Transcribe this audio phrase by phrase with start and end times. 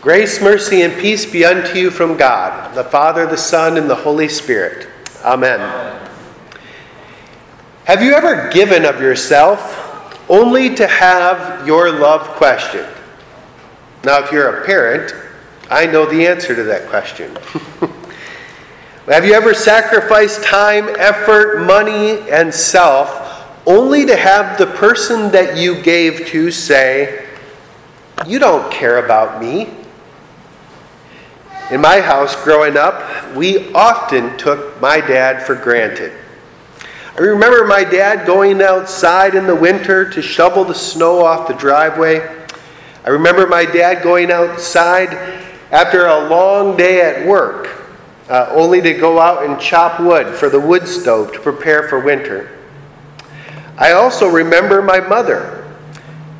[0.00, 3.94] Grace, mercy, and peace be unto you from God, the Father, the Son, and the
[3.94, 4.88] Holy Spirit.
[5.22, 5.60] Amen.
[5.60, 6.10] Amen.
[7.84, 12.88] Have you ever given of yourself only to have your love questioned?
[14.02, 15.12] Now, if you're a parent,
[15.70, 17.36] I know the answer to that question.
[19.06, 25.58] have you ever sacrificed time, effort, money, and self only to have the person that
[25.58, 27.26] you gave to say,
[28.26, 29.76] You don't care about me?
[31.70, 36.12] In my house growing up, we often took my dad for granted.
[37.16, 41.54] I remember my dad going outside in the winter to shovel the snow off the
[41.54, 42.46] driveway.
[43.04, 45.12] I remember my dad going outside
[45.70, 47.68] after a long day at work,
[48.28, 52.00] uh, only to go out and chop wood for the wood stove to prepare for
[52.00, 52.58] winter.
[53.78, 55.64] I also remember my mother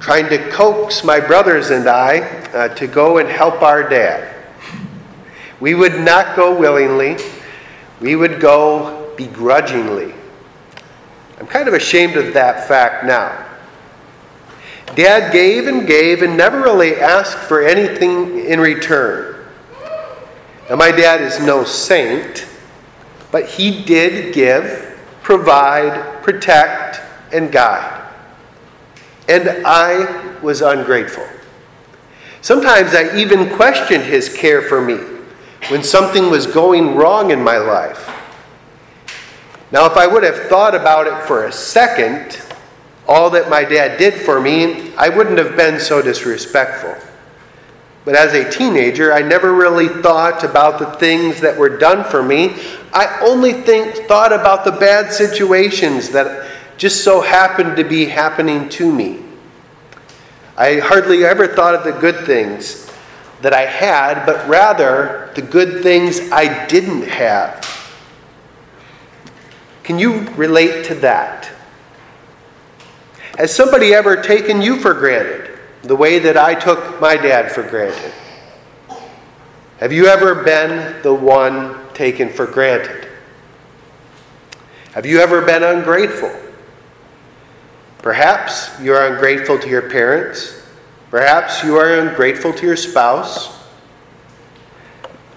[0.00, 2.20] trying to coax my brothers and I
[2.52, 4.39] uh, to go and help our dad.
[5.60, 7.16] We would not go willingly,
[8.00, 10.14] we would go begrudgingly.
[11.38, 13.46] I'm kind of ashamed of that fact now.
[14.94, 19.46] Dad gave and gave and never really asked for anything in return.
[20.68, 22.46] Now, my dad is no saint,
[23.30, 27.00] but he did give, provide, protect,
[27.32, 28.08] and guide.
[29.28, 31.26] And I was ungrateful.
[32.40, 35.09] Sometimes I even questioned his care for me
[35.68, 38.08] when something was going wrong in my life.
[39.72, 42.42] Now, if I would have thought about it for a second,
[43.06, 46.96] all that my dad did for me, I wouldn't have been so disrespectful.
[48.04, 52.22] But as a teenager, I never really thought about the things that were done for
[52.22, 52.56] me.
[52.92, 58.68] I only think, thought about the bad situations that just so happened to be happening
[58.70, 59.20] to me.
[60.56, 62.89] I hardly ever thought of the good things
[63.42, 67.66] that I had, but rather the good things I didn't have.
[69.82, 71.50] Can you relate to that?
[73.38, 77.62] Has somebody ever taken you for granted the way that I took my dad for
[77.62, 78.12] granted?
[79.78, 83.08] Have you ever been the one taken for granted?
[84.92, 86.30] Have you ever been ungrateful?
[88.02, 90.59] Perhaps you are ungrateful to your parents
[91.10, 93.58] Perhaps you are ungrateful to your spouse.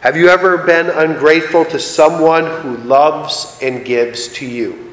[0.01, 4.91] Have you ever been ungrateful to someone who loves and gives to you?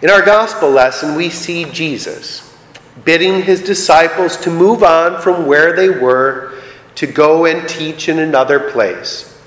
[0.00, 2.56] In our gospel lesson, we see Jesus
[3.04, 6.62] bidding his disciples to move on from where they were
[6.94, 9.38] to go and teach in another place.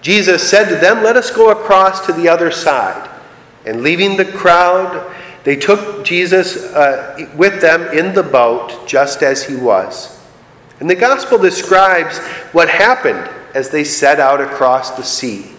[0.00, 3.10] Jesus said to them, Let us go across to the other side.
[3.64, 5.12] And leaving the crowd,
[5.44, 10.20] they took Jesus uh, with them in the boat just as he was.
[10.80, 12.18] And the gospel describes
[12.52, 15.52] what happened as they set out across the sea.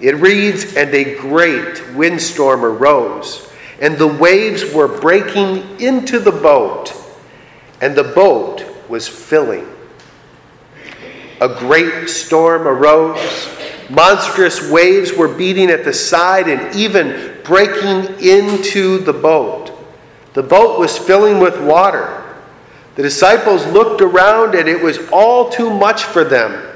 [0.00, 6.94] It reads, And a great windstorm arose, and the waves were breaking into the boat,
[7.82, 9.68] and the boat was filling.
[11.40, 13.48] A great storm arose.
[13.88, 19.72] Monstrous waves were beating at the side and even breaking into the boat.
[20.34, 22.36] The boat was filling with water.
[22.96, 26.70] The disciples looked around and it was all too much for them.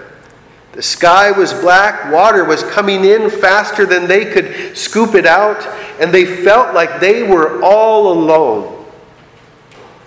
[0.73, 5.65] The sky was black, water was coming in faster than they could scoop it out,
[6.01, 8.85] and they felt like they were all alone,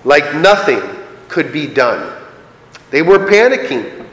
[0.03, 0.81] like nothing
[1.29, 2.13] could be done.
[2.91, 4.07] They were panicking.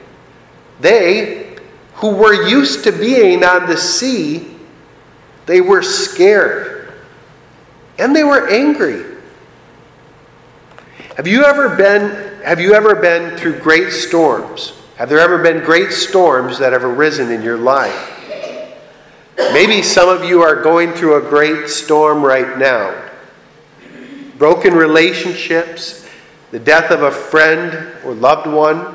[0.81, 1.57] They,
[1.95, 4.54] who were used to being on the sea,
[5.47, 6.93] they were scared.
[7.99, 9.05] And they were angry.
[11.17, 14.75] Have you ever been have you ever been through great storms?
[14.97, 18.11] Have there ever been great storms that have arisen in your life?
[19.37, 22.95] Maybe some of you are going through a great storm right now.
[24.37, 26.07] Broken relationships,
[26.51, 28.95] the death of a friend or loved one,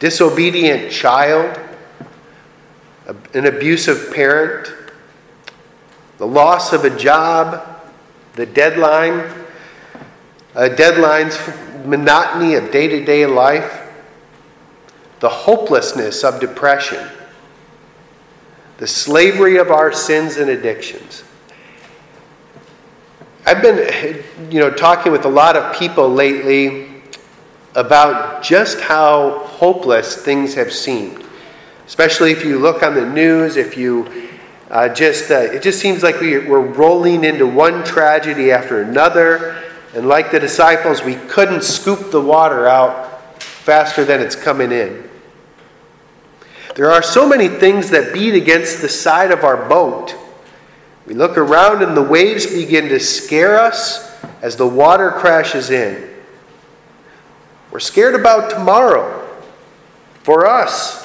[0.00, 1.58] disobedient child,
[3.34, 4.72] an abusive parent,
[6.18, 7.80] the loss of a job,
[8.34, 9.20] the deadline,
[10.54, 11.36] uh, deadlines,
[11.86, 13.88] monotony of day to day life,
[15.20, 17.08] the hopelessness of depression,
[18.78, 21.24] the slavery of our sins and addictions.
[23.46, 27.02] I've been, you know, talking with a lot of people lately
[27.74, 31.24] about just how hopeless things have seemed.
[31.86, 34.27] Especially if you look on the news, if you
[34.70, 39.62] uh, just uh, it just seems like we, we're rolling into one tragedy after another.
[39.94, 45.08] and like the disciples, we couldn't scoop the water out faster than it's coming in.
[46.74, 50.14] There are so many things that beat against the side of our boat.
[51.06, 56.08] We look around and the waves begin to scare us as the water crashes in.
[57.70, 59.26] We're scared about tomorrow
[60.22, 61.04] for us,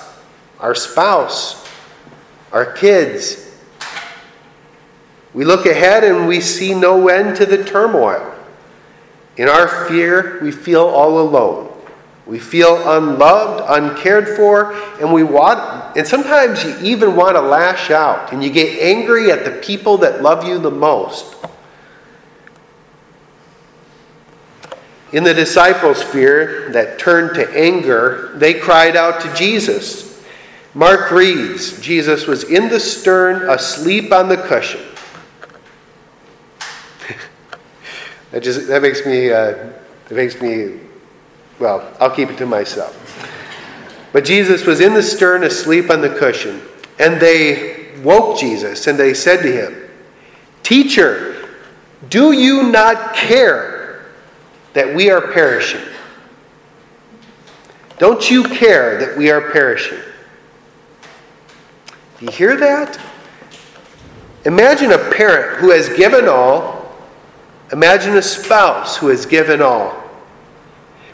[0.59, 1.68] our spouse,
[2.51, 3.43] our kids.
[5.33, 8.33] We look ahead and we see no end to the turmoil.
[9.38, 11.69] In our fear, we feel all alone.
[12.25, 17.91] We feel unloved, uncared for, and we want and sometimes you even want to lash
[17.91, 21.35] out and you get angry at the people that love you the most.
[25.12, 30.24] In the disciples' fear that turned to anger, they cried out to Jesus.
[30.74, 34.81] Mark reads Jesus was in the stern, asleep on the cushion.
[38.33, 40.81] That just that makes me uh, that makes me
[41.59, 41.95] well.
[42.01, 43.00] I'll keep it to myself.
[44.12, 46.62] But Jesus was in the stern, asleep on the cushion,
[47.00, 49.89] and they woke Jesus and they said to him,
[50.63, 51.47] "Teacher,
[52.09, 53.83] do you not care?"
[54.74, 55.81] that we are perishing.
[58.00, 60.00] Don't you care that we are perishing?
[62.19, 63.00] Do you hear that?
[64.45, 66.82] Imagine a parent who has given all.
[67.74, 70.00] Imagine a spouse who has given all.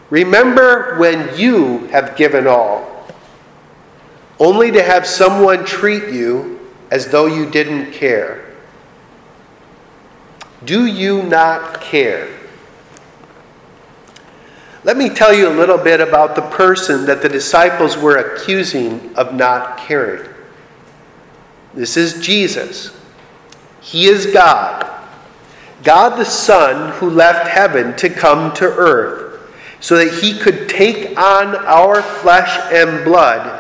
[0.10, 3.08] Remember when you have given all,
[4.40, 6.60] only to have someone treat you
[6.92, 8.46] as though you didn't care.
[10.66, 12.28] Do you not care?
[14.84, 19.16] Let me tell you a little bit about the person that the disciples were accusing
[19.16, 20.30] of not caring.
[21.74, 22.94] This is Jesus.
[23.80, 24.99] He is God.
[25.90, 29.42] God the Son who left heaven to come to earth
[29.80, 33.60] so that he could take on our flesh and blood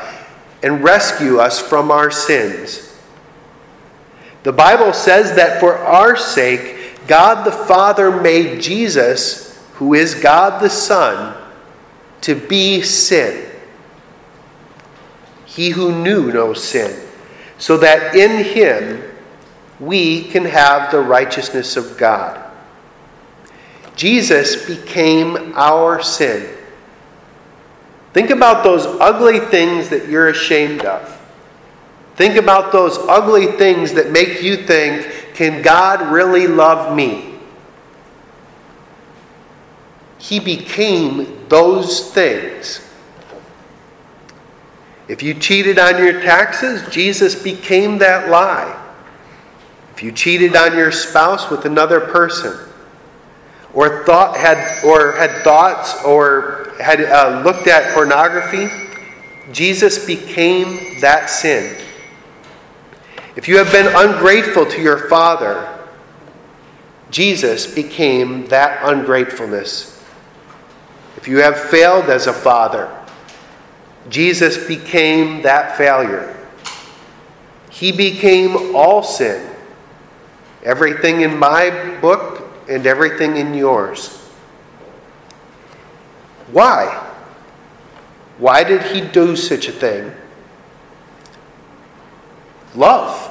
[0.61, 2.95] and rescue us from our sins.
[4.43, 10.61] The Bible says that for our sake, God the Father made Jesus who is God
[10.61, 11.35] the Son,
[12.21, 13.49] to be sin.
[15.47, 17.09] He who knew no sin,
[17.57, 19.08] so that in him
[19.79, 22.45] we can have the righteousness of God.
[23.95, 26.55] Jesus became our sin.
[28.13, 31.15] Think about those ugly things that you're ashamed of.
[32.15, 37.35] Think about those ugly things that make you think, can God really love me?
[40.17, 42.85] He became those things.
[45.07, 48.88] If you cheated on your taxes, Jesus became that lie.
[49.99, 52.57] If you cheated on your spouse with another person,
[53.73, 58.69] or thought had or had thoughts or had uh, looked at pornography,
[59.51, 61.75] Jesus became that sin.
[63.35, 65.67] If you have been ungrateful to your father,
[67.11, 70.01] Jesus became that ungratefulness
[71.17, 72.89] if you have failed as a father,
[74.07, 76.33] Jesus became that failure.
[77.69, 79.48] He became all sin.
[80.63, 84.17] Everything in my book and everything in yours.
[86.51, 87.05] Why?
[88.37, 90.11] Why did he do such a thing?
[92.75, 93.25] Love.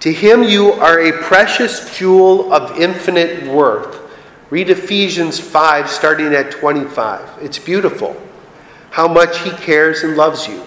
[0.00, 4.00] To him, you are a precious jewel of infinite worth.
[4.50, 7.42] Read Ephesians 5, starting at 25.
[7.42, 8.20] It's beautiful
[8.94, 10.62] how much He cares and loves you.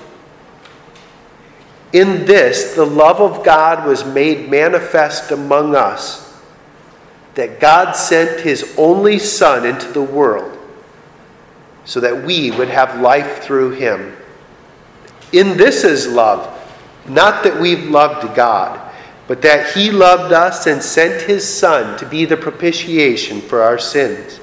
[1.93, 6.37] In this, the love of God was made manifest among us,
[7.35, 10.57] that God sent His only Son into the world
[11.85, 14.15] so that we would have life through Him.
[15.31, 16.53] In this is love,
[17.07, 18.87] not that we've loved God
[19.27, 23.77] but that he loved us and sent his Son to be the propitiation for our
[23.77, 24.39] sins.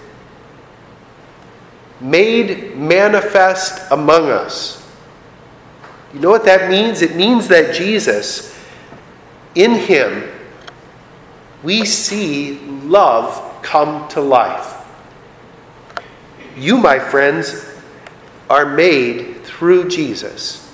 [2.00, 4.84] Made manifest among us.
[6.14, 7.02] You know what that means?
[7.02, 8.56] It means that Jesus,
[9.56, 10.30] in him,
[11.64, 14.87] we see love come to life.
[16.56, 17.68] You, my friends,
[18.49, 20.73] are made through Jesus.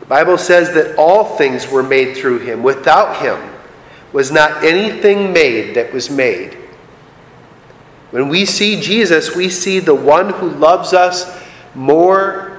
[0.00, 2.64] The Bible says that all things were made through him.
[2.64, 3.38] Without him
[4.12, 6.54] was not anything made that was made.
[8.10, 11.40] When we see Jesus, we see the one who loves us
[11.76, 12.49] more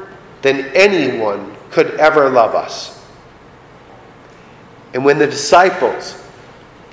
[0.41, 3.05] than anyone could ever love us.
[4.93, 6.21] And when the disciples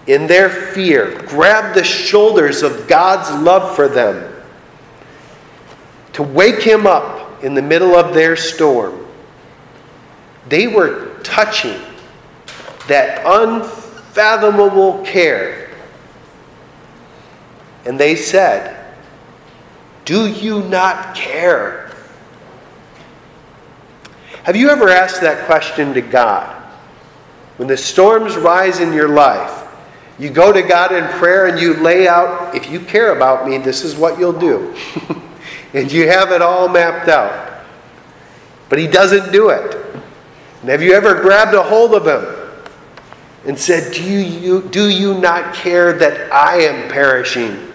[0.08, 4.34] in their fear, grabbed the shoulders of God's love for them
[6.14, 9.06] to wake him up in the middle of their storm.
[10.48, 11.78] They were touching
[12.88, 15.70] that unfathomable care.
[17.84, 18.94] And they said,
[20.06, 21.77] Do you not care?
[24.48, 26.56] Have you ever asked that question to God?
[27.58, 29.68] When the storms rise in your life,
[30.18, 33.58] you go to God in prayer and you lay out, if you care about me,
[33.58, 34.74] this is what you'll do.
[35.74, 37.62] and you have it all mapped out.
[38.70, 39.74] But He doesn't do it.
[40.62, 42.64] And have you ever grabbed a hold of Him
[43.44, 47.70] and said, Do you, do you not care that I am perishing?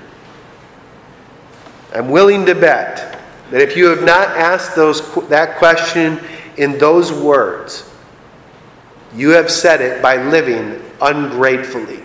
[1.93, 6.19] I'm willing to bet that if you have not asked those, that question
[6.57, 7.89] in those words,
[9.15, 12.03] you have said it by living ungratefully.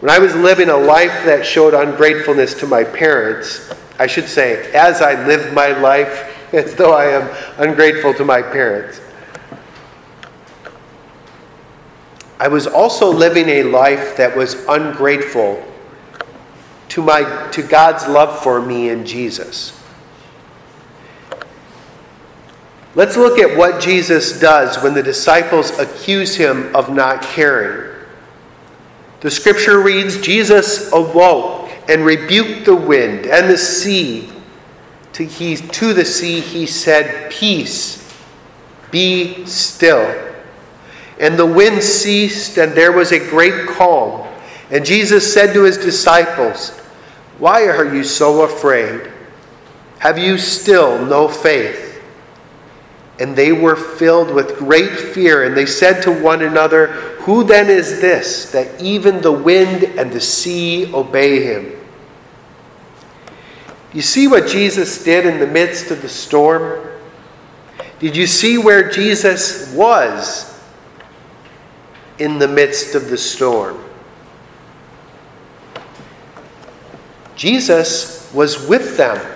[0.00, 4.70] When I was living a life that showed ungratefulness to my parents, I should say,
[4.72, 9.00] as I lived my life as though I am ungrateful to my parents,
[12.38, 15.64] I was also living a life that was ungrateful
[16.90, 19.72] to, my, to God's love for me in Jesus.
[22.96, 27.94] Let's look at what Jesus does when the disciples accuse him of not caring.
[29.20, 34.30] The scripture reads Jesus awoke and rebuked the wind and the sea.
[35.12, 38.18] To, he, to the sea he said, Peace,
[38.90, 40.32] be still.
[41.20, 44.26] And the wind ceased, and there was a great calm.
[44.70, 46.70] And Jesus said to his disciples,
[47.38, 49.12] Why are you so afraid?
[49.98, 51.85] Have you still no faith?
[53.18, 56.88] And they were filled with great fear, and they said to one another,
[57.22, 61.72] Who then is this, that even the wind and the sea obey him?
[63.92, 66.86] You see what Jesus did in the midst of the storm?
[67.98, 70.60] Did you see where Jesus was
[72.18, 73.82] in the midst of the storm?
[77.36, 79.35] Jesus was with them.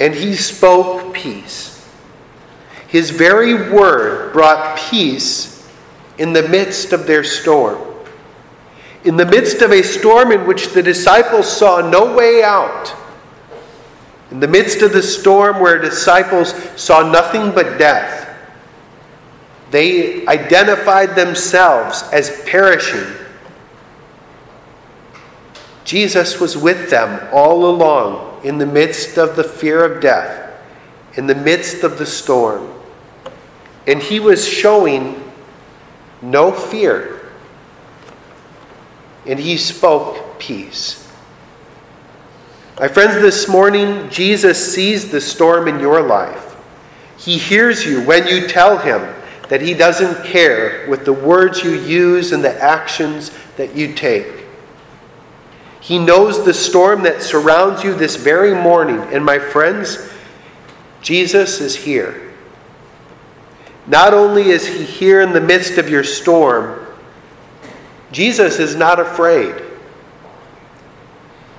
[0.00, 1.88] And he spoke peace.
[2.88, 5.68] His very word brought peace
[6.18, 7.80] in the midst of their storm.
[9.04, 12.94] In the midst of a storm in which the disciples saw no way out,
[14.30, 18.28] in the midst of the storm where disciples saw nothing but death,
[19.70, 23.23] they identified themselves as perishing.
[25.84, 30.52] Jesus was with them all along in the midst of the fear of death,
[31.16, 32.70] in the midst of the storm.
[33.86, 35.22] And he was showing
[36.22, 37.30] no fear.
[39.26, 41.00] And he spoke peace.
[42.78, 46.56] My friends, this morning, Jesus sees the storm in your life.
[47.18, 49.14] He hears you when you tell him
[49.48, 54.43] that he doesn't care with the words you use and the actions that you take.
[55.84, 59.00] He knows the storm that surrounds you this very morning.
[59.12, 59.98] And my friends,
[61.02, 62.32] Jesus is here.
[63.86, 66.86] Not only is he here in the midst of your storm,
[68.12, 69.62] Jesus is not afraid.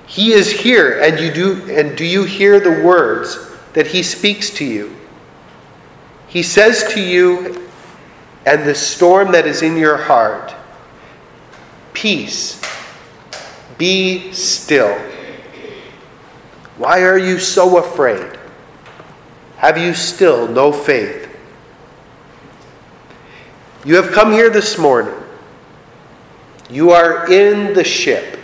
[0.08, 3.38] He is here and you do and do you hear the words
[3.74, 4.96] that he speaks to you?
[6.26, 7.68] He says to you
[8.44, 10.52] and the storm that is in your heart,
[11.92, 12.60] peace
[13.78, 14.96] be still.
[16.78, 18.38] Why are you so afraid?
[19.56, 21.28] Have you still no faith?
[23.84, 25.14] You have come here this morning.
[26.68, 28.38] You are in the ship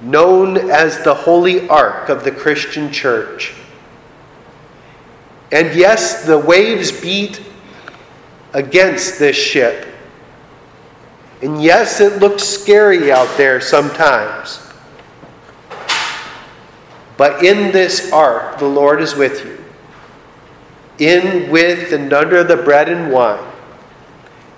[0.00, 3.54] known as the Holy Ark of the Christian Church.
[5.52, 7.42] And yes, the waves beat
[8.52, 9.86] against this ship
[11.42, 14.62] and yes, it looks scary out there sometimes.
[17.16, 19.64] But in this ark, the Lord is with you.
[20.98, 23.52] In, with, and under the bread and wine.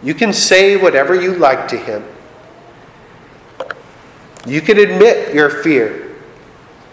[0.02, 2.04] You can say whatever you like to Him.
[4.46, 6.16] You can admit your fear.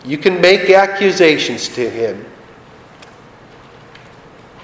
[0.04, 2.26] You can make accusations to Him.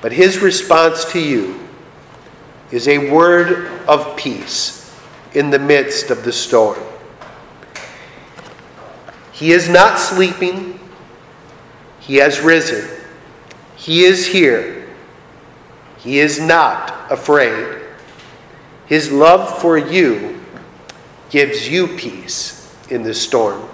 [0.01, 1.59] But His response to you
[2.71, 4.80] is a word of peace
[5.33, 6.79] in the midst of the storm.
[9.31, 10.79] He is not sleeping,
[11.99, 12.87] He has risen.
[13.75, 14.87] He is here.
[15.97, 17.81] He is not afraid.
[18.85, 20.39] His love for you
[21.31, 23.67] gives you peace in the storm.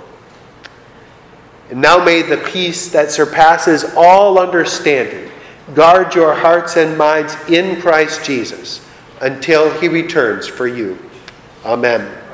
[1.69, 5.29] And now may the peace that surpasses all understanding
[5.73, 8.85] guard your hearts and minds in Christ Jesus
[9.19, 10.97] until he returns for you.
[11.67, 12.26] Amen.